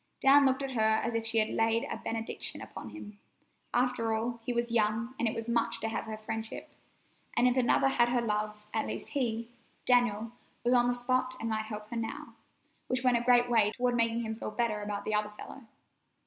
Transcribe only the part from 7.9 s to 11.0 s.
her love, at least he, Daniel, was on the